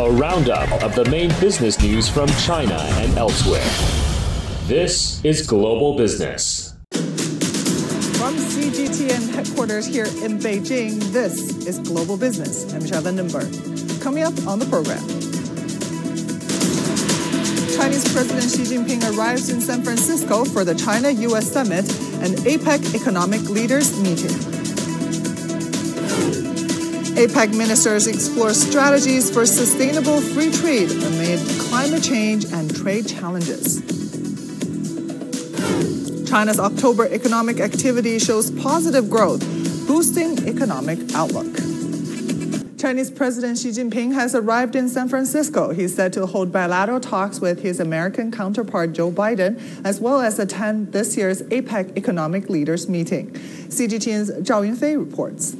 [0.00, 3.68] a roundup of the main business news from China and elsewhere.
[4.66, 6.76] This is Global Business.
[6.92, 12.72] From CGTN headquarters here in Beijing, this is Global Business.
[12.72, 14.00] I'm Michelle Vandenberg.
[14.00, 15.02] Coming up on the program.
[17.76, 21.90] Chinese President Xi Jinping arrives in San Francisco for the China US Summit
[22.22, 24.57] and APEC economic leaders meeting.
[27.18, 33.80] APEC ministers explore strategies for sustainable free trade amid climate change and trade challenges.
[36.30, 39.40] China's October economic activity shows positive growth,
[39.88, 41.52] boosting economic outlook.
[42.78, 45.72] Chinese President Xi Jinping has arrived in San Francisco.
[45.72, 50.38] He's set to hold bilateral talks with his American counterpart Joe Biden, as well as
[50.38, 53.32] attend this year's APEC economic leaders meeting.
[53.32, 55.56] CGTN's Zhao Yunfei reports.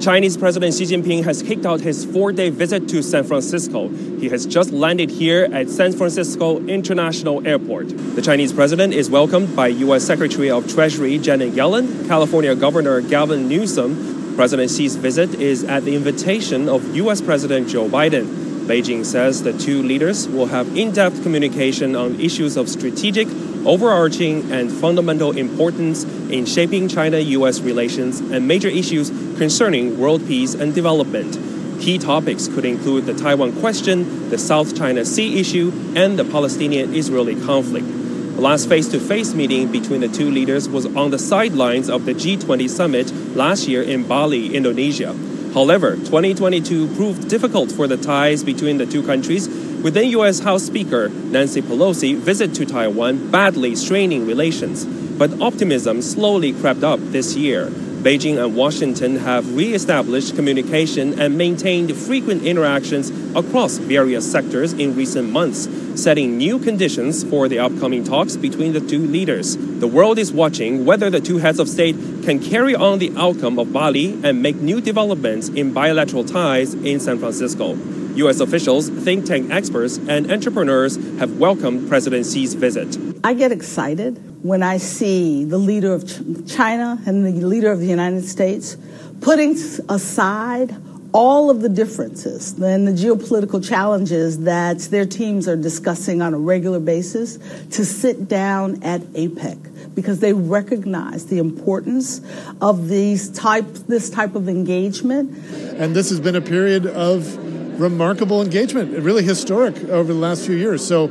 [0.00, 3.88] Chinese President Xi Jinping has kicked out his four day visit to San Francisco.
[3.88, 7.88] He has just landed here at San Francisco International Airport.
[8.14, 10.04] The Chinese president is welcomed by U.S.
[10.04, 15.96] Secretary of Treasury Janet Yellen, California Governor Gavin Newsom, President Xi's visit is at the
[15.96, 17.22] invitation of U.S.
[17.22, 18.26] President Joe Biden.
[18.66, 23.28] Beijing says the two leaders will have in depth communication on issues of strategic,
[23.64, 27.60] overarching, and fundamental importance in shaping China U.S.
[27.60, 31.38] relations and major issues concerning world peace and development.
[31.80, 36.94] Key topics could include the Taiwan question, the South China Sea issue, and the Palestinian
[36.94, 37.86] Israeli conflict.
[37.86, 42.04] The last face to face meeting between the two leaders was on the sidelines of
[42.04, 45.14] the G20 summit last year in Bali, Indonesia.
[45.54, 49.48] However, 2022 proved difficult for the ties between the two countries,
[49.82, 50.40] with then U.S.
[50.40, 54.84] House Speaker Nancy Pelosi visit to Taiwan badly straining relations.
[54.84, 57.70] But optimism slowly crept up this year.
[58.06, 65.28] Beijing and Washington have re-established communication and maintained frequent interactions across various sectors in recent
[65.28, 65.68] months,
[66.00, 69.56] setting new conditions for the upcoming talks between the two leaders.
[69.56, 73.58] The world is watching whether the two heads of state can carry on the outcome
[73.58, 77.74] of Bali and make new developments in bilateral ties in San Francisco.
[77.74, 78.38] U.S.
[78.38, 82.96] officials, think tank experts, and entrepreneurs have welcomed President Xi's visit.
[83.24, 87.86] I get excited when I see the leader of China and the leader of the
[87.86, 88.76] United States
[89.20, 89.52] putting
[89.88, 90.76] aside
[91.12, 96.38] all of the differences and the geopolitical challenges that their teams are discussing on a
[96.38, 97.38] regular basis
[97.70, 102.20] to sit down at APEC because they recognize the importance
[102.60, 105.30] of these type this type of engagement.
[105.78, 110.56] And this has been a period of remarkable engagement, really historic over the last few
[110.56, 110.86] years.
[110.86, 111.06] So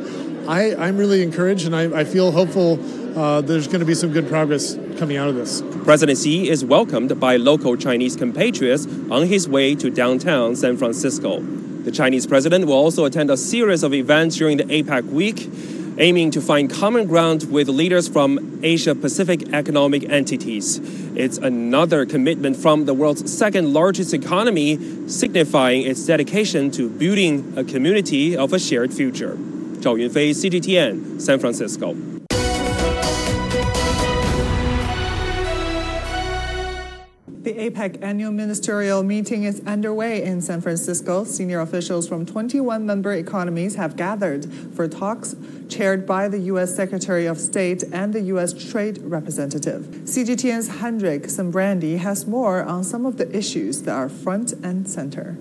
[0.48, 2.78] I, am really encouraged and I, I feel hopeful
[3.16, 5.62] uh, there's going to be some good progress coming out of this.
[5.84, 11.40] President Xi is welcomed by local Chinese compatriots on his way to downtown San Francisco.
[11.40, 15.50] The Chinese president will also attend a series of events during the APEC week,
[15.98, 20.80] aiming to find common ground with leaders from Asia Pacific economic entities.
[21.16, 27.64] It's another commitment from the world's second largest economy, signifying its dedication to building a
[27.64, 29.36] community of a shared future.
[29.36, 32.15] Zhao Yunfei, CGTN, San Francisco.
[37.66, 41.24] APEC annual ministerial meeting is underway in San Francisco.
[41.24, 44.46] Senior officials from 21 member economies have gathered
[44.76, 45.36] for talks
[45.68, 46.76] chaired by the U.S.
[46.76, 48.54] Secretary of State and the U.S.
[48.54, 49.82] Trade Representative.
[50.04, 55.36] CGTN's Hendrik Sybrandy has more on some of the issues that are front and center.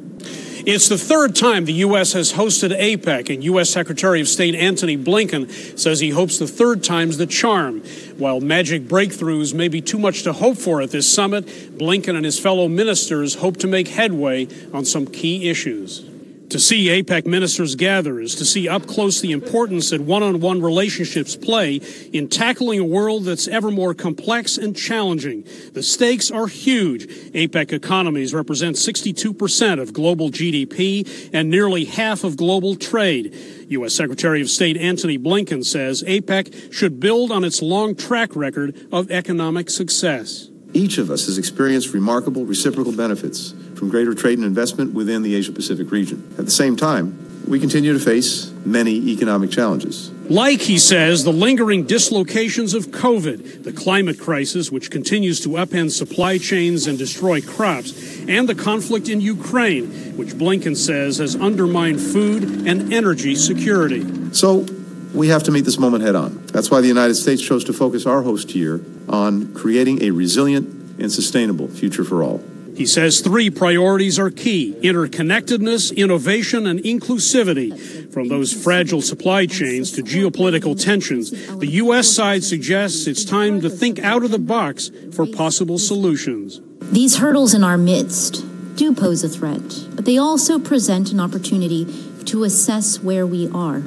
[0.66, 2.14] It's the third time the U.S.
[2.14, 3.68] has hosted APEC, and U.S.
[3.68, 7.80] Secretary of State Antony Blinken says he hopes the third time's the charm.
[8.16, 11.46] While magic breakthroughs may be too much to hope for at this summit,
[11.76, 16.13] Blinken and his fellow ministers hope to make headway on some key issues.
[16.54, 20.38] To see APEC ministers gather is to see up close the importance that one on
[20.38, 21.80] one relationships play
[22.12, 25.44] in tackling a world that's ever more complex and challenging.
[25.72, 27.08] The stakes are huge.
[27.32, 33.34] APEC economies represent 62% of global GDP and nearly half of global trade.
[33.70, 33.92] U.S.
[33.92, 39.10] Secretary of State Antony Blinken says APEC should build on its long track record of
[39.10, 40.50] economic success.
[40.74, 45.36] Each of us has experienced remarkable reciprocal benefits from greater trade and investment within the
[45.36, 46.34] Asia Pacific region.
[46.36, 47.16] At the same time,
[47.46, 50.10] we continue to face many economic challenges.
[50.28, 55.92] Like, he says, the lingering dislocations of COVID, the climate crisis, which continues to upend
[55.92, 57.92] supply chains and destroy crops,
[58.26, 64.32] and the conflict in Ukraine, which Blinken says has undermined food and energy security.
[64.32, 64.66] So,
[65.14, 66.44] we have to meet this moment head on.
[66.46, 71.00] That's why the United States chose to focus our host year on creating a resilient
[71.00, 72.42] and sustainable future for all.
[72.76, 78.12] He says three priorities are key interconnectedness, innovation, and inclusivity.
[78.12, 82.10] From those fragile supply chains to geopolitical tensions, the U.S.
[82.10, 86.60] side suggests it's time to think out of the box for possible solutions.
[86.80, 88.44] These hurdles in our midst
[88.76, 89.62] do pose a threat,
[89.94, 91.86] but they also present an opportunity
[92.24, 93.82] to assess where we are,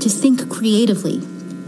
[0.00, 1.20] to think creatively,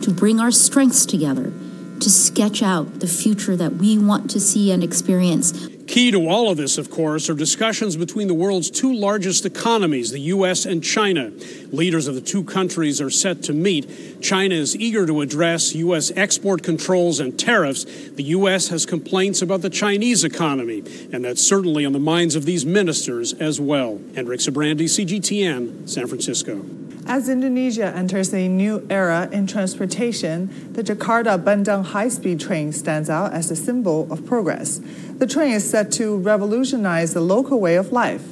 [0.02, 1.52] to bring our strengths together,
[2.00, 5.68] to sketch out the future that we want to see and experience.
[5.86, 10.10] Key to all of this, of course, are discussions between the world's two largest economies,
[10.10, 10.64] the U.S.
[10.64, 11.30] and China.
[11.70, 14.22] Leaders of the two countries are set to meet.
[14.22, 16.10] China is eager to address U.S.
[16.16, 17.84] export controls and tariffs.
[17.84, 18.68] The U.S.
[18.68, 20.82] has complaints about the Chinese economy,
[21.12, 24.00] and that's certainly on the minds of these ministers as well.
[24.14, 26.81] Hendrik Sybrandy, CGTN, San Francisco.
[27.06, 33.10] As Indonesia enters a new era in transportation, the Jakarta Bandung high speed train stands
[33.10, 34.80] out as a symbol of progress.
[35.18, 38.24] The train is set to revolutionize the local way of life.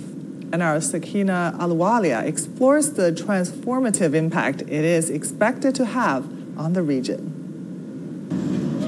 [0.52, 6.24] And our Silkina Ahluwalia explores the transformative impact it is expected to have
[6.58, 7.36] on the region.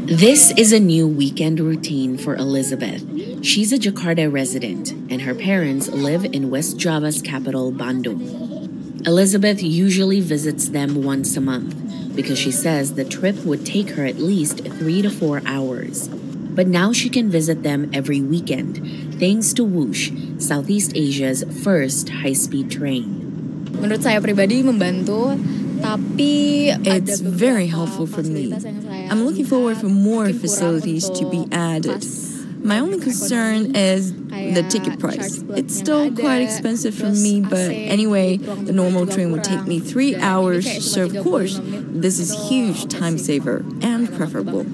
[0.06, 3.02] This is a new weekend routine for Elizabeth.
[3.44, 8.51] She's a Jakarta resident, and her parents live in West Java's capital, Bandung.
[9.04, 11.74] Elizabeth usually visits them once a month
[12.14, 16.06] because she says the trip would take her at least three to four hours.
[16.06, 18.78] But now she can visit them every weekend
[19.18, 23.66] thanks to Whoosh, Southeast Asia's first high speed train.
[23.74, 25.34] Menurut saya pribadi membantu,
[25.82, 28.54] tapi it's very helpful for me.
[29.10, 32.06] I'm looking forward for more facilities to be added.
[32.64, 35.42] My only concern is the ticket price.
[35.48, 40.14] It's still quite expensive for me, but anyway, the normal train would take me three
[40.14, 44.64] hours, so of course, this is huge time saver and preferable.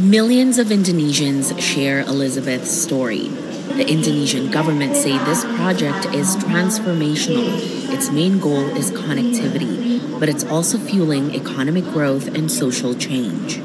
[0.00, 3.28] Millions of Indonesians share Elizabeth's story.
[3.28, 7.92] The Indonesian government say this project is transformational.
[7.94, 13.60] Its main goal is connectivity, but it's also fueling economic growth and social change.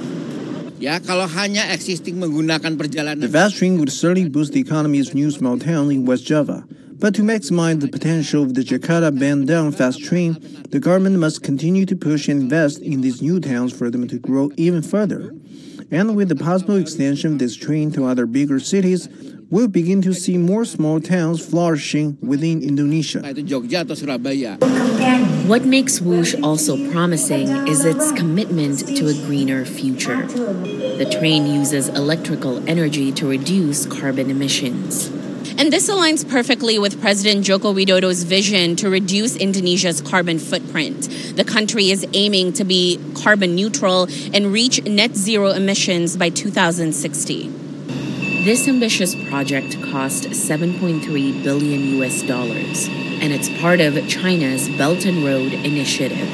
[0.83, 3.23] Ya, kalau hanya existing menggunakan perjalanan.
[3.23, 6.67] The fast train would certainly boost the economy's new small town in West Java.
[6.99, 10.35] But to maximize the potential of the Jakarta Bandung fast train,
[10.75, 14.19] the government must continue to push and invest in these new towns for them to
[14.19, 15.31] grow even further.
[15.87, 19.07] And with the possible extension of this train to other bigger cities,
[19.53, 23.19] we'll begin to see more small towns flourishing within Indonesia.
[25.45, 30.25] What makes Whoosh also promising is its commitment to a greener future.
[30.25, 35.09] The train uses electrical energy to reduce carbon emissions.
[35.59, 41.35] And this aligns perfectly with President Joko Widodo's vision to reduce Indonesia's carbon footprint.
[41.35, 47.62] The country is aiming to be carbon neutral and reach net zero emissions by 2060.
[48.43, 55.23] This ambitious project cost 7.3 billion US dollars, and it's part of China's Belt and
[55.23, 56.27] Road Initiative.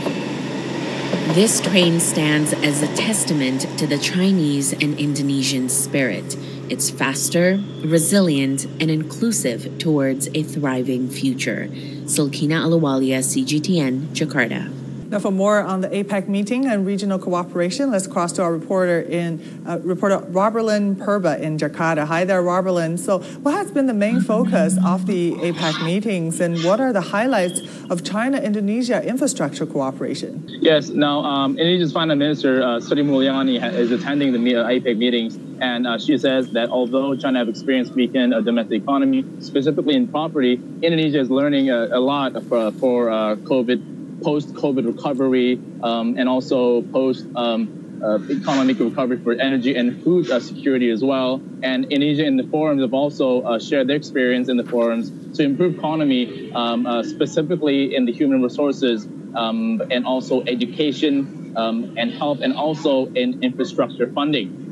[1.35, 6.35] This train stands as a testament to the Chinese and Indonesian spirit.
[6.67, 11.67] It's faster, resilient, and inclusive towards a thriving future.
[12.05, 14.78] Silkina Ahluwalia, CGTN, Jakarta.
[15.09, 19.01] Now, for more on the APEC meeting and regional cooperation, let's cross to our reporter
[19.01, 22.05] in uh, reporter Roberlin Purba in Jakarta.
[22.05, 22.95] Hi there, Roberlin.
[22.95, 27.01] So, what has been the main focus of the APEC meetings, and what are the
[27.01, 30.45] highlights of China-Indonesia infrastructure cooperation?
[30.47, 30.89] Yes.
[30.89, 35.97] Now, um, Indonesia's Finance Minister uh, Sri Mulyani is attending the APEC meetings, and uh,
[35.97, 41.19] she says that although China have experienced weakened uh, domestic economy, specifically in property, Indonesia
[41.19, 47.25] is learning a, a lot for, for uh, COVID post-COVID recovery um, and also post
[47.35, 51.41] um, uh, economic recovery for energy and food uh, security as well.
[51.63, 55.43] And Indonesia in the forums have also uh, shared their experience in the forums to
[55.43, 62.11] improve economy, um, uh, specifically in the human resources um, and also education um, and
[62.11, 64.67] health and also in infrastructure funding.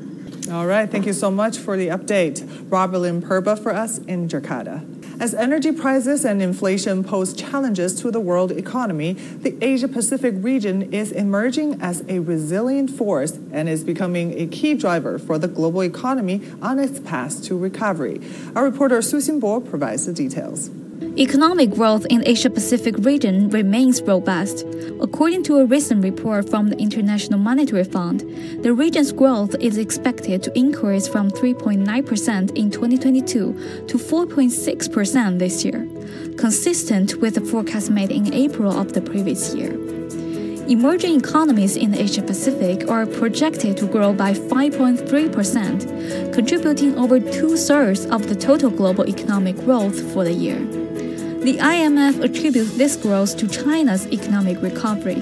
[0.51, 2.47] All right, thank you so much for the update.
[2.71, 4.96] Roberlin Purba for us in Jakarta.
[5.19, 10.93] As energy prices and inflation pose challenges to the world economy, the Asia Pacific region
[10.93, 15.81] is emerging as a resilient force and is becoming a key driver for the global
[15.81, 18.21] economy on its path to recovery.
[18.55, 20.69] Our reporter Su Xinbo provides the details.
[20.99, 24.65] Economic growth in the Asia Pacific region remains robust.
[24.99, 28.21] According to a recent report from the International Monetary Fund,
[28.63, 35.87] the region's growth is expected to increase from 3.9% in 2022 to 4.6% this year,
[36.35, 39.73] consistent with the forecast made in April of the previous year.
[40.67, 47.55] Emerging economies in the Asia Pacific are projected to grow by 5.3%, contributing over two
[47.55, 50.86] thirds of the total global economic growth for the year.
[51.41, 55.21] The IMF attributes this growth to China's economic recovery,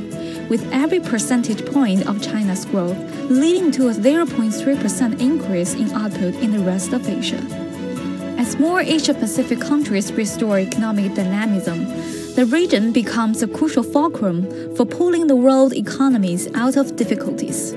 [0.49, 2.97] with every percentage point of China's growth
[3.29, 7.41] leading to a 0.3% increase in output in the rest of Asia.
[8.39, 11.85] As more Asia Pacific countries restore economic dynamism,
[12.35, 17.73] the region becomes a crucial fulcrum for pulling the world economies out of difficulties.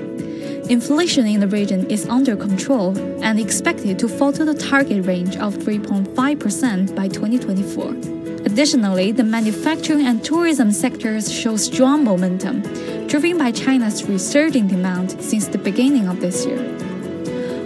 [0.69, 5.35] Inflation in the region is under control and expected to fall to the target range
[5.37, 8.18] of 3.5% by 2024.
[8.45, 12.61] Additionally, the manufacturing and tourism sectors show strong momentum,
[13.07, 16.59] driven by China's resurging demand since the beginning of this year.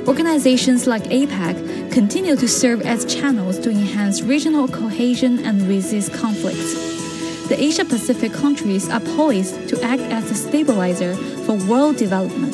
[0.07, 6.73] Organizations like APEC continue to serve as channels to enhance regional cohesion and resist conflicts.
[7.47, 11.15] The Asia Pacific countries are poised to act as a stabilizer
[11.45, 12.53] for world development.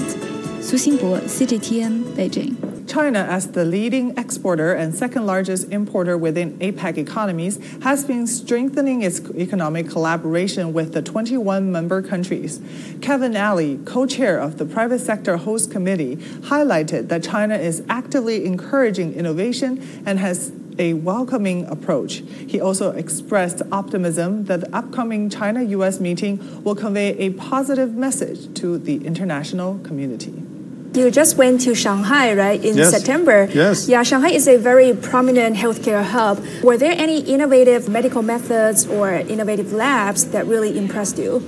[0.63, 2.68] Su Xinbo, CGTN, Beijing.
[2.89, 9.03] China, as the leading exporter and second largest importer within APEC economies, has been strengthening
[9.03, 12.60] its economic collaboration with the 21 member countries.
[13.00, 18.43] Kevin Ali, co chair of the Private Sector Host Committee, highlighted that China is actively
[18.43, 22.24] encouraging innovation and has a welcoming approach.
[22.48, 28.51] He also expressed optimism that the upcoming China US meeting will convey a positive message
[28.55, 30.48] to the international community.
[30.93, 32.89] You just went to Shanghai, right, in Yes.
[32.91, 33.48] September?
[33.53, 33.88] Yes.
[33.88, 36.43] Yeah, Shanghai is a very prominent healthcare hub.
[36.63, 41.43] Were there any innovative medical methods or innovative labs that really impressed you?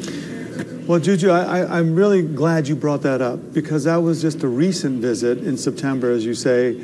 [0.86, 4.48] Well, Juju, I, I'm really glad you brought that up because that was just a
[4.48, 6.80] recent visit in September, as you say.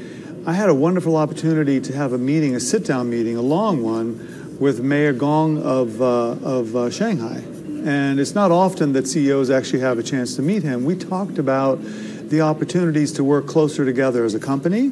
[0.47, 3.83] I had a wonderful opportunity to have a meeting, a sit down meeting, a long
[3.83, 6.05] one, with Mayor Gong of, uh,
[6.41, 7.43] of uh, Shanghai.
[7.85, 10.85] And it's not often that CEOs actually have a chance to meet him.
[10.85, 11.79] We talked about
[12.29, 14.87] the opportunities to work closer together as a company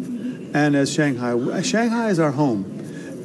[0.53, 1.61] and as Shanghai.
[1.61, 2.71] Shanghai is our home.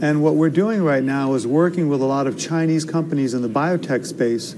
[0.02, 3.43] And what we're doing right now is working with a lot of Chinese companies in
[3.43, 4.55] the biotech space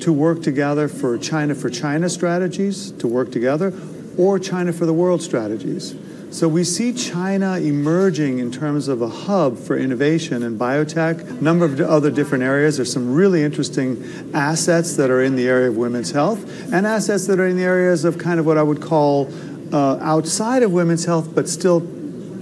[0.00, 3.72] to work together for China for China strategies, to work together,
[4.16, 5.94] or China for the world strategies.
[6.30, 11.42] So we see China emerging in terms of a hub for innovation in biotech, a
[11.42, 12.76] number of other different areas.
[12.76, 17.26] There's some really interesting assets that are in the area of women's health and assets
[17.28, 19.32] that are in the areas of kind of what I would call
[19.72, 21.80] uh, outside of women's health, but still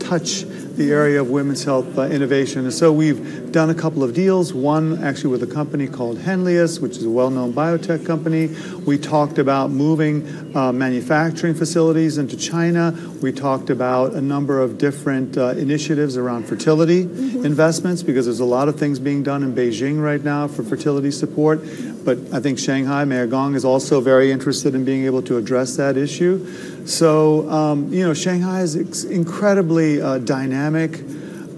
[0.00, 0.44] touch
[0.76, 2.64] the area of women's health uh, innovation.
[2.64, 6.80] And so we've done a couple of deals, one actually with a company called Henlius,
[6.80, 8.48] which is a well-known biotech company.
[8.84, 12.92] We talked about moving uh, manufacturing facilities into China.
[13.22, 18.44] We talked about a number of different uh, initiatives around fertility investments because there's a
[18.44, 21.60] lot of things being done in Beijing right now for fertility support.
[22.04, 25.76] But I think Shanghai, Mayor Gong is also very interested in being able to address
[25.76, 26.46] that issue.
[26.86, 30.18] So, um, you know, Shanghai is ex- incredibly uh,
[30.64, 31.00] dynamic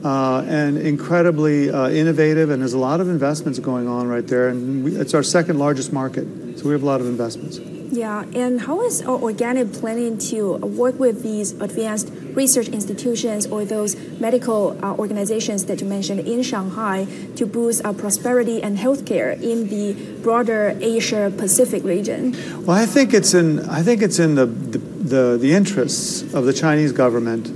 [0.05, 4.49] uh, and incredibly uh, innovative, and there's a lot of investments going on right there.
[4.49, 6.27] And we, it's our second largest market,
[6.59, 7.59] so we have a lot of investments.
[7.91, 13.97] Yeah, and how is Organon planning to work with these advanced research institutions or those
[14.21, 19.69] medical uh, organizations that you mentioned in Shanghai to boost uh, prosperity and healthcare in
[19.69, 22.33] the broader Asia Pacific region?
[22.67, 26.45] Well, I think it's in I think it's in the, the the the interests of
[26.45, 27.47] the Chinese government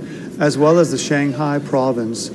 [0.41, 2.31] as well as the Shanghai province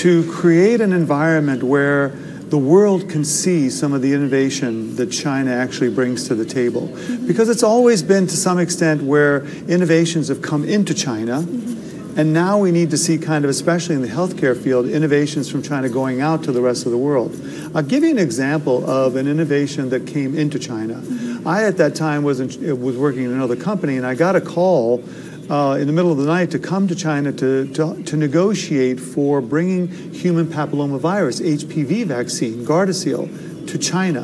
[0.00, 5.52] to create an environment where the world can see some of the innovation that China
[5.52, 6.88] actually brings to the table.
[6.88, 7.26] Mm-hmm.
[7.28, 11.42] Because it's always been to some extent where innovations have come into China.
[11.42, 12.18] Mm-hmm.
[12.18, 15.62] And now we need to see, kind of, especially in the healthcare field, innovations from
[15.62, 17.38] China going out to the rest of the world.
[17.74, 20.94] I'll give you an example of an innovation that came into China.
[20.94, 21.46] Mm-hmm.
[21.46, 24.40] I, at that time, was, in, was working in another company, and I got a
[24.40, 25.04] call
[25.50, 28.98] uh, in the middle of the night to come to China to, to, to negotiate
[28.98, 34.22] for bringing human papillomavirus, HPV vaccine, Gardasil, to China.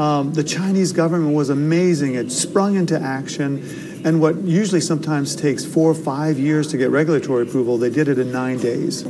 [0.00, 2.14] Um, the Chinese government was amazing.
[2.14, 4.02] It sprung into action.
[4.04, 8.08] And what usually sometimes takes four or five years to get regulatory approval, they did
[8.08, 9.06] it in nine days.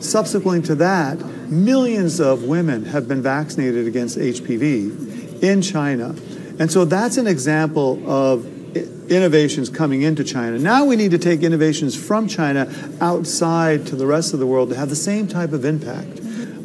[0.00, 1.18] Subsequent to that,
[1.48, 6.14] millions of women have been vaccinated against HPV in China.
[6.58, 10.58] And so that's an example of innovations coming into China.
[10.58, 14.70] Now we need to take innovations from China outside to the rest of the world
[14.70, 16.20] to have the same type of impact.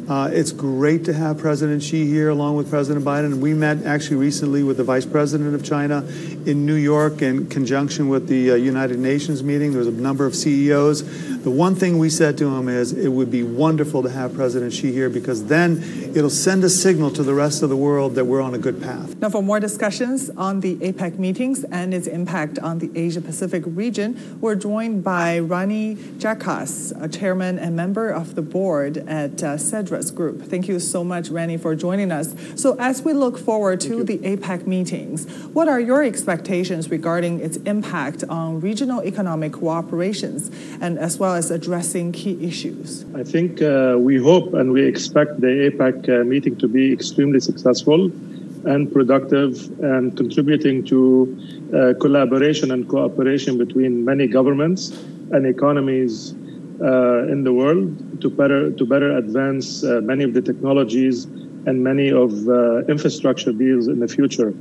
[0.08, 3.40] Uh, it's great to have President Xi here along with President Biden.
[3.40, 5.98] We met actually recently with the Vice President of China
[6.46, 9.72] in New York in conjunction with the uh, United Nations meeting.
[9.72, 11.42] There was a number of CEOs.
[11.44, 14.72] The one thing we said to him is it would be wonderful to have President
[14.72, 15.82] Xi here because then
[16.14, 18.82] it'll send a signal to the rest of the world that we're on a good
[18.82, 19.14] path.
[19.16, 23.62] Now, for more discussions on the APEC meetings and its impact on the Asia Pacific
[23.66, 29.58] region, we're joined by Rani Jarkas, a chairman and member of the board at uh,
[29.98, 30.42] Group.
[30.42, 32.34] Thank you so much, Rani, for joining us.
[32.54, 37.56] So, as we look forward to the APEC meetings, what are your expectations regarding its
[37.58, 43.04] impact on regional economic cooperations and as well as addressing key issues?
[43.14, 47.40] I think uh, we hope and we expect the APEC uh, meeting to be extremely
[47.40, 48.10] successful
[48.64, 50.98] and productive and contributing to
[51.74, 54.90] uh, collaboration and cooperation between many governments
[55.32, 56.34] and economies
[56.80, 61.26] in the world to better to better advance uh, many of the technologies
[61.66, 64.54] and many of uh, infrastructure deals in the future.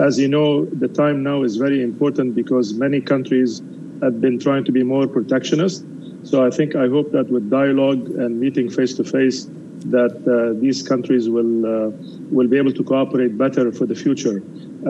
[0.00, 3.60] As you know, the time now is very important because many countries
[4.02, 5.84] have been trying to be more protectionist.
[6.24, 9.46] So I think I hope that with dialogue and meeting face to face,
[9.90, 11.90] that uh, these countries will uh,
[12.30, 14.42] will be able to cooperate better for the future,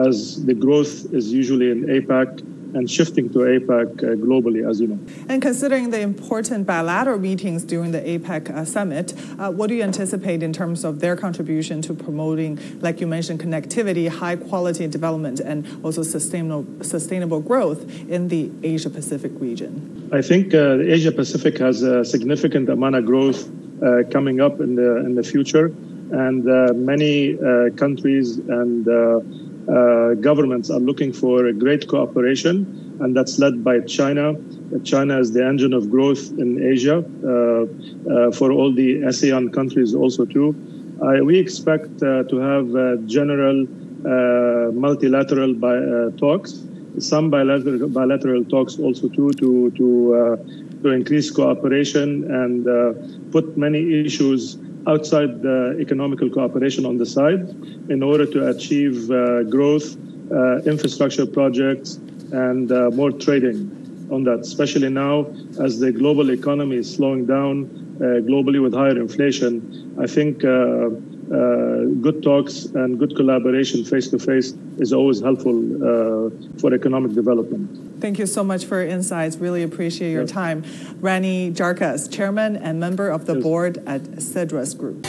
[0.07, 4.87] as the growth is usually in APEC and shifting to APEC uh, globally, as you
[4.87, 4.99] know.
[5.29, 9.83] And considering the important bilateral meetings during the APEC uh, summit, uh, what do you
[9.83, 15.39] anticipate in terms of their contribution to promoting, like you mentioned, connectivity, high quality development,
[15.39, 20.09] and also sustainable, sustainable growth in the Asia Pacific region?
[20.11, 23.49] I think uh, the Asia Pacific has a significant amount of growth
[23.81, 25.73] uh, coming up in the, in the future,
[26.11, 27.35] and uh, many
[27.75, 29.19] countries and uh,
[29.67, 34.33] Uh, governments are looking for a great cooperation, and that's led by China.
[34.83, 37.63] China is the engine of growth in Asia uh,
[38.11, 40.53] uh, for all the ASEAN countries also too.
[41.01, 43.65] Uh, we expect uh, to have general
[44.73, 46.65] multilateral bi- talks,
[46.99, 50.37] some bilateral, bilateral talks also too to to
[50.81, 52.65] to increase cooperation and
[53.31, 57.41] put many issues outside the economical cooperation on the side
[57.89, 59.95] in order to achieve uh, growth,
[60.31, 61.95] uh, infrastructure projects,
[62.31, 65.25] and uh, more trading on that, especially now
[65.61, 67.65] as the global economy is slowing down
[67.99, 69.95] globally with higher inflation.
[69.99, 70.43] I think
[71.33, 77.13] uh, good talks and good collaboration face to face is always helpful uh, for economic
[77.13, 77.99] development.
[77.99, 79.37] Thank you so much for your insights.
[79.37, 80.31] Really appreciate your yes.
[80.31, 80.63] time.
[80.99, 83.43] Rani Jarkas, Chairman and member of the yes.
[83.43, 85.07] board at Cedrus Group.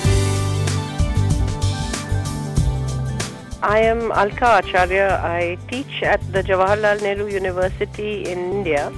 [3.62, 5.20] I am Alka Acharya.
[5.22, 8.92] I teach at the Jawaharlal Nehru University in India.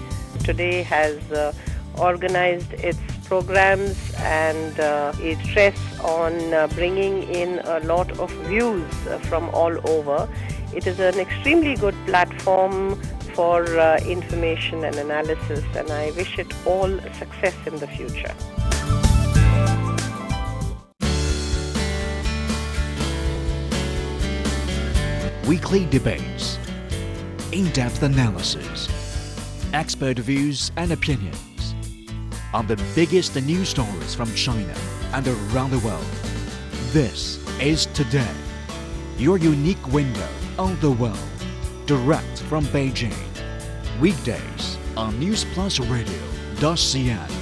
[0.45, 1.53] Today has uh,
[1.99, 8.85] organized its programs and uh, it stress on uh, bringing in a lot of views
[9.07, 10.29] uh, from all over.
[10.75, 13.01] It is an extremely good platform
[13.35, 18.35] for uh, information and analysis and I wish it all success in the future.
[25.47, 26.59] Weekly debates,
[27.53, 28.89] in-depth analysis,
[29.73, 31.56] expert views and opinions
[32.57, 34.75] on the biggest news stories from China
[35.13, 36.07] and around the world.
[36.91, 38.35] This is Today,
[39.19, 40.27] your unique window
[40.59, 41.19] on the world,
[41.85, 43.15] direct from Beijing.
[44.01, 47.37] Weekdays on News Plus Radio.cn.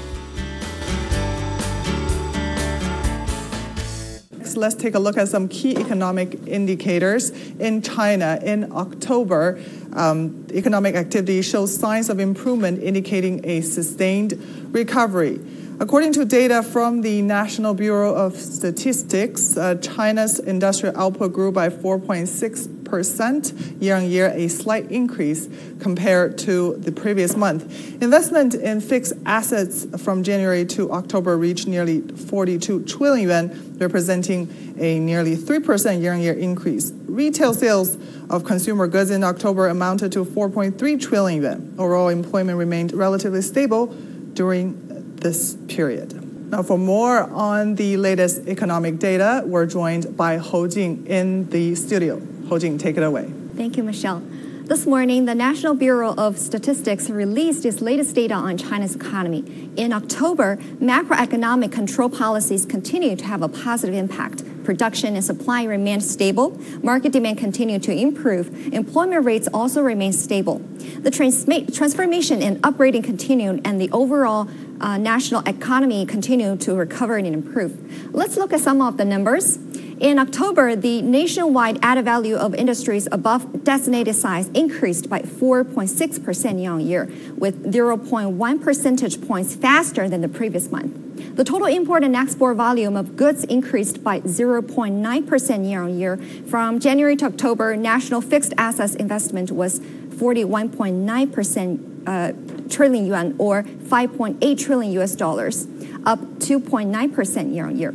[4.57, 9.61] let's take a look at some key economic indicators in China in October.
[9.95, 14.33] Um, economic activity shows signs of improvement, indicating a sustained
[14.73, 15.39] recovery.
[15.81, 21.69] According to data from the National Bureau of Statistics, uh, China's industrial output grew by
[21.69, 25.49] 4.6% year on year, a slight increase
[25.81, 28.01] compared to the previous month.
[28.01, 35.01] Investment in fixed assets from January to October reached nearly 42 trillion yuan, representing a
[35.01, 36.93] nearly 3% year on year increase.
[37.15, 37.97] Retail sales
[38.29, 41.75] of consumer goods in October amounted to 4.3 trillion yuan.
[41.79, 43.87] Overall employment remained relatively stable
[44.35, 46.51] during this period.
[46.51, 51.77] Now, for more on the latest economic data, we're joined by Hou Jing in the
[51.77, 52.19] studio.
[52.49, 53.33] Hou Jing, take it away.
[53.55, 54.21] Thank you, Michelle.
[54.65, 59.71] This morning, the National Bureau of Statistics released its latest data on China's economy.
[59.77, 64.43] In October, macroeconomic control policies continue to have a positive impact.
[64.65, 66.59] Production and supply remained stable.
[66.83, 68.73] Market demand continued to improve.
[68.73, 70.59] Employment rates also remained stable.
[70.59, 74.49] The transformation and upgrading continued, and the overall
[74.81, 78.13] uh, national economy continue to recover and improve.
[78.15, 79.59] Let's look at some of the numbers.
[80.01, 86.73] In October, the nationwide added value of industries above designated size increased by 4.6% year
[86.73, 87.05] on year,
[87.37, 91.04] with 0.1 percentage points faster than the previous month.
[91.15, 96.17] The total import and export volume of goods increased by 0.9% year on year.
[96.47, 102.33] From January to October, national fixed assets investment was 41.9% uh,
[102.69, 105.67] trillion yuan or 5.8 trillion US dollars,
[106.05, 107.95] up 2.9% year on year.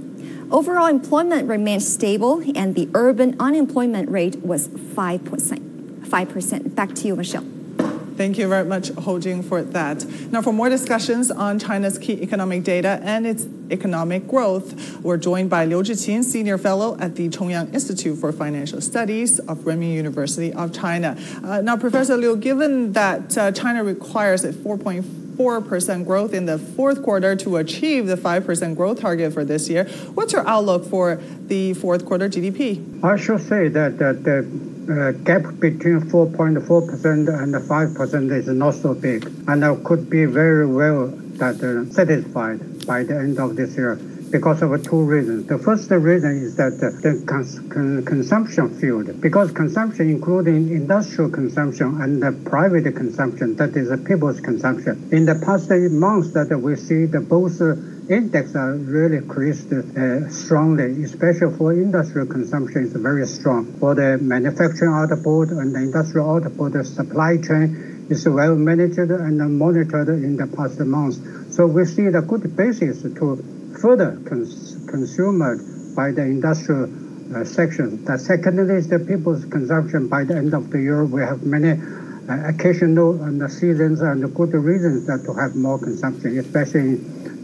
[0.52, 5.20] Overall employment remained stable, and the urban unemployment rate was 5%.
[5.20, 6.76] 5%.
[6.76, 7.59] Back to you, Michelle.
[8.20, 10.04] Thank you very much, Hou Jing, for that.
[10.30, 15.50] Now, for more discussions on China's key economic data and its economic growth, we're joined
[15.50, 20.52] by Liu Zhiqin, Senior Fellow at the Chongyang Institute for Financial Studies of Renmin University
[20.52, 21.18] of China.
[21.46, 26.60] Uh, now, Professor Liu, given that uh, China requires a 4.5 4% growth in the
[26.60, 29.86] fourth quarter to achieve the 5% growth target for this year.
[30.14, 31.16] What's your outlook for
[31.48, 33.02] the fourth quarter GDP?
[33.02, 34.42] I should say that, that the
[34.90, 40.66] uh, gap between 4.4% and 5% is not so big and uh, could be very
[40.66, 43.96] well that, uh, satisfied by the end of this year
[44.32, 45.48] because of two reasons.
[45.48, 52.02] The first reason is that the cons- con- consumption field, because consumption including industrial consumption
[52.02, 55.10] and private consumption, that is people's consumption.
[55.12, 57.60] In the past months that we see the both
[58.10, 63.72] index are really increased uh, strongly, especially for industrial consumption is very strong.
[63.80, 69.60] For the manufacturing output and the industrial output, the supply chain is well managed and
[69.60, 71.20] monitored in the past months.
[71.56, 73.38] So we see the good basis to
[73.80, 76.90] further cons- consumed by the industrial
[77.36, 78.04] uh, section.
[78.06, 81.06] The secondly is the people's consumption by the end of the year.
[81.06, 81.80] We have many
[82.30, 86.98] uh, occasional and seasons and good reasons that to have more consumption, especially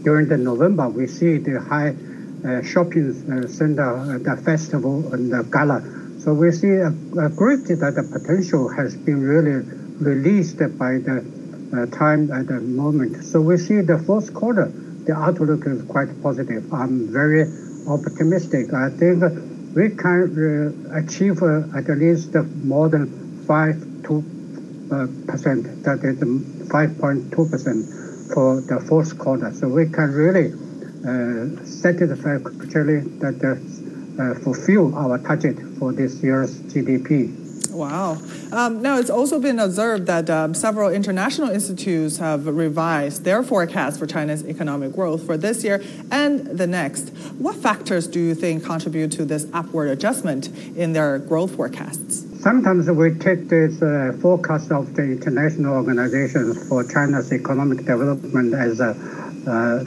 [0.06, 0.88] during the November.
[0.88, 5.82] We see the high uh, shopping uh, center, uh, the festival and the gala.
[6.20, 6.94] So we see a,
[7.26, 9.66] a great that the potential has been really
[9.98, 11.26] released by the
[11.74, 13.24] uh, time at the moment.
[13.24, 14.70] So we see the fourth quarter
[15.06, 16.72] the outlook is quite positive.
[16.72, 17.42] I'm very
[17.88, 18.72] optimistic.
[18.74, 19.22] I think
[19.74, 23.06] we can achieve at least more than
[23.46, 24.24] 5 to
[24.86, 26.18] uh, percent, that is
[26.70, 29.52] 5.2 percent for the fourth quarter.
[29.52, 30.52] So we can really
[31.06, 37.46] uh, satisfactorily that uh, uh, fulfill our target for this year's GDP.
[37.76, 38.16] Wow.
[38.52, 43.98] Um, now, it's also been observed that um, several international institutes have revised their forecast
[43.98, 47.10] for China's economic growth for this year and the next.
[47.38, 52.24] What factors do you think contribute to this upward adjustment in their growth forecasts?
[52.46, 58.78] Sometimes we take this uh, forecast of the international organizations for China's economic development as
[58.78, 58.94] a, uh,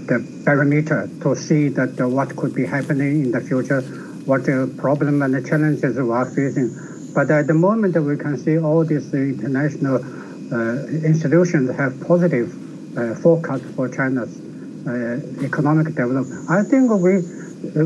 [0.09, 3.79] the parameter to see that uh, what could be happening in the future,
[4.25, 6.69] what the problem and the challenges we are facing.
[7.15, 10.03] But at the moment, we can see all these international
[10.51, 12.51] uh, institutions have positive
[12.97, 14.37] uh, forecast for China's
[14.85, 16.49] uh, economic development.
[16.49, 17.23] I think we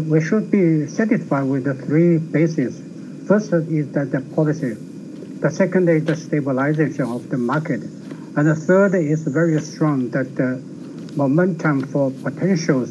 [0.10, 2.93] we should be satisfied with the three bases.
[3.28, 4.74] First is that the policy.
[4.74, 7.82] The second is the stabilization of the market.
[8.36, 10.62] And the third is very strong that the
[11.16, 12.84] momentum for potential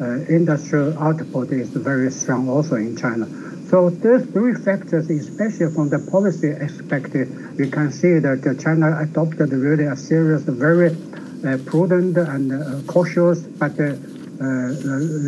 [0.00, 3.26] uh, industrial output is very strong also in China.
[3.68, 7.14] So these three factors, especially from the policy aspect,
[7.56, 10.90] we can see that China adopted really a serious, very
[11.44, 13.94] uh, prudent and uh, cautious, but uh,
[14.38, 14.44] uh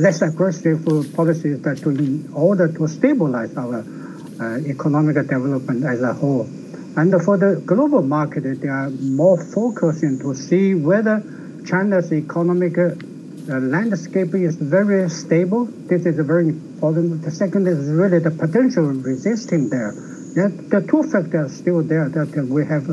[0.05, 3.83] less aggressive policies that to, in order to stabilize our
[4.41, 6.49] economic development as a whole.
[6.97, 11.23] And for the global market, they are more focusing to see whether
[11.65, 12.77] China's economic
[13.49, 15.65] the landscape is very stable.
[15.65, 17.23] This is very important.
[17.23, 19.93] The second is really the potential resisting there.
[20.35, 22.85] The two factors still there that we have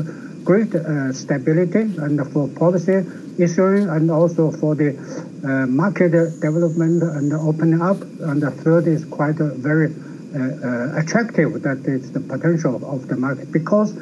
[0.46, 3.04] great uh, stability and for policy
[3.38, 4.96] issuing and also for the
[5.44, 8.00] uh, market development and opening up.
[8.00, 10.15] And the third is quite uh, very uh,
[10.96, 13.94] attractive that is the potential of the market because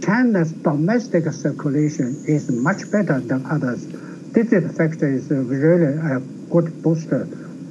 [0.00, 3.86] China's domestic circulation is much better than others
[4.32, 7.26] this factor is really a good booster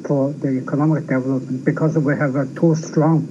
[0.05, 3.27] for the economic development because we have two strong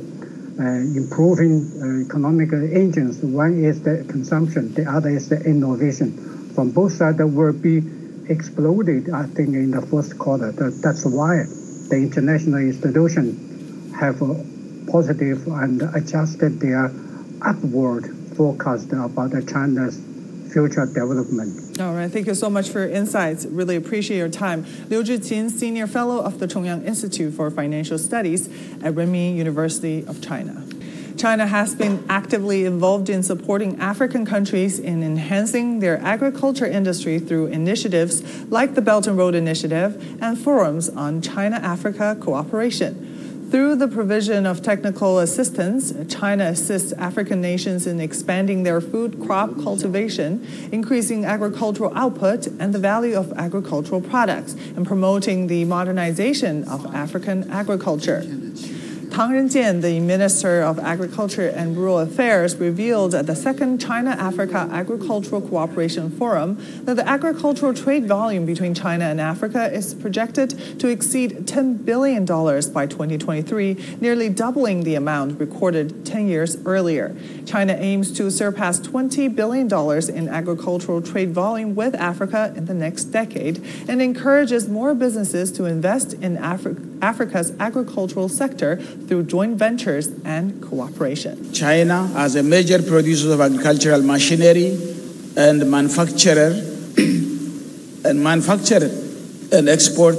[0.59, 0.65] uh,
[0.99, 3.23] improving uh, economic engines.
[3.23, 6.51] One is the consumption, the other is the innovation.
[6.55, 7.83] From both sides will be
[8.29, 10.53] exploded, I think, in the first quarter.
[10.53, 11.45] That's why
[11.89, 14.21] the international institutions have
[14.89, 16.91] positive and adjusted their
[17.43, 20.01] upward forecast about China's
[20.53, 21.81] future development.
[21.81, 23.47] All right, thank you so much for your insights.
[23.47, 24.67] Really appreciate your time.
[24.89, 28.49] Liu Zhiqin, Senior Fellow of the Chongyang Institute for Financial Studies
[28.83, 30.65] at Renmin University of China.
[31.17, 37.47] China has been actively involved in supporting African countries in enhancing their agriculture industry through
[37.47, 43.10] initiatives like the Belt and Road Initiative and forums on China Africa cooperation.
[43.51, 49.57] Through the provision of technical assistance, China assists African nations in expanding their food crop
[49.65, 56.95] cultivation, increasing agricultural output and the value of agricultural products, and promoting the modernization of
[56.95, 58.25] African agriculture.
[59.21, 64.67] Tang Renjian, the Minister of Agriculture and Rural Affairs, revealed at the second China Africa
[64.73, 70.89] Agricultural Cooperation Forum that the agricultural trade volume between China and Africa is projected to
[70.89, 77.15] exceed $10 billion by 2023, nearly doubling the amount recorded 10 years earlier.
[77.45, 79.69] China aims to surpass $20 billion
[80.17, 85.67] in agricultural trade volume with Africa in the next decade and encourages more businesses to
[85.67, 91.53] invest in Afri- Africa's agricultural sector through joint ventures and cooperation.
[91.53, 94.79] China, as a major producer of agricultural machinery
[95.37, 96.51] and manufacturer,
[98.05, 98.91] and manufacture
[99.53, 100.17] and export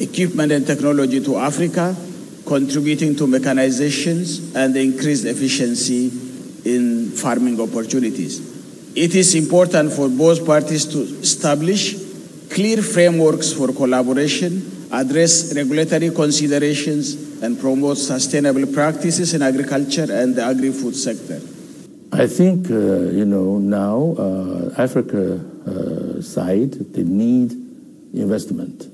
[0.00, 1.96] equipment and technology to Africa,
[2.46, 6.06] contributing to mechanizations and increased efficiency
[6.64, 8.40] in farming opportunities.
[8.94, 12.05] It is important for both parties to establish
[12.56, 14.52] clear frameworks for collaboration
[14.92, 21.40] address regulatory considerations, and promote sustainable practices in agriculture and the agri-food sector.
[22.12, 25.34] I think, uh, you know, now uh, Africa
[25.66, 27.52] uh, side, they need
[28.14, 28.86] investment.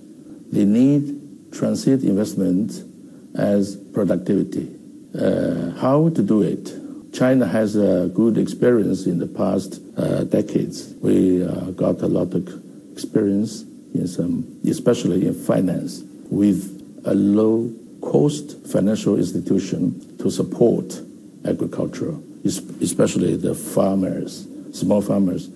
[0.52, 2.82] They need transit investment
[3.36, 4.74] as productivity.
[5.14, 7.12] Uh, how to do it?
[7.12, 10.94] China has a good experience in the past uh, decades.
[11.02, 12.61] We uh, got a lot of
[12.92, 13.62] experience
[13.94, 21.00] in some, especially in finance, with a low cost financial institution to support
[21.46, 25.48] agriculture, especially the farmers, small farmers.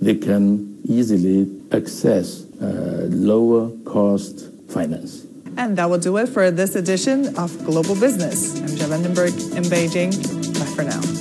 [0.00, 5.26] They can easily access uh, lower cost finance.
[5.56, 8.60] And that will do it for this edition of Global Business.
[8.60, 10.12] I'm Jeff Vandenberg in Beijing.
[10.58, 11.15] Bye for now.